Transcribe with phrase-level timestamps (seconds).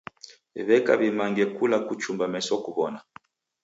[0.65, 2.99] W'eka w'imange kula kuchumba meso kuw'ona.